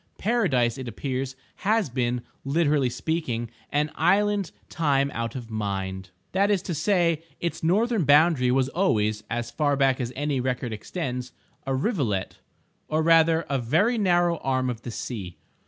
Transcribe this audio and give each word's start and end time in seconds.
Paradise, 0.17 0.79
it 0.79 0.87
appears, 0.87 1.35
has 1.57 1.87
been, 1.87 2.23
literally 2.43 2.89
speaking, 2.89 3.51
an 3.71 3.91
island 3.93 4.51
time 4.67 5.11
out 5.13 5.35
of 5.35 5.51
mind—that 5.51 6.49
is 6.49 6.63
to 6.63 6.73
say, 6.73 7.21
its 7.39 7.61
northern 7.61 8.03
boundary 8.03 8.49
was 8.49 8.67
always 8.69 9.23
(as 9.29 9.51
far 9.51 9.77
back 9.77 10.01
as 10.01 10.11
any 10.15 10.39
record 10.39 10.73
extends) 10.73 11.33
a 11.67 11.75
rivulet, 11.75 12.39
or 12.87 13.03
rather 13.03 13.45
a 13.47 13.59
very 13.59 13.99
narrow 13.99 14.37
arm 14.37 14.71
of 14.71 14.81
the 14.81 14.89
sea. 14.89 15.37